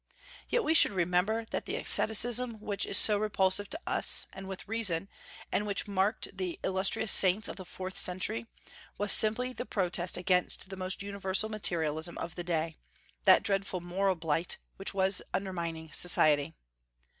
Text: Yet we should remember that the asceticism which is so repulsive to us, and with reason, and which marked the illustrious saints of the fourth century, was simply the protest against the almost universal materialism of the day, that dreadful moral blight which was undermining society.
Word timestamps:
Yet 0.49 0.63
we 0.63 0.73
should 0.73 0.93
remember 0.93 1.45
that 1.51 1.65
the 1.67 1.75
asceticism 1.75 2.59
which 2.59 2.87
is 2.87 2.97
so 2.97 3.19
repulsive 3.19 3.69
to 3.69 3.79
us, 3.85 4.25
and 4.33 4.47
with 4.47 4.67
reason, 4.67 5.09
and 5.51 5.67
which 5.67 5.87
marked 5.87 6.35
the 6.35 6.59
illustrious 6.63 7.11
saints 7.11 7.47
of 7.47 7.55
the 7.55 7.65
fourth 7.65 7.99
century, 7.99 8.47
was 8.97 9.11
simply 9.11 9.53
the 9.53 9.63
protest 9.63 10.17
against 10.17 10.69
the 10.69 10.75
almost 10.75 11.03
universal 11.03 11.49
materialism 11.49 12.17
of 12.17 12.33
the 12.33 12.43
day, 12.43 12.77
that 13.25 13.43
dreadful 13.43 13.79
moral 13.79 14.15
blight 14.15 14.57
which 14.77 14.91
was 14.95 15.21
undermining 15.35 15.91
society. 15.93 16.55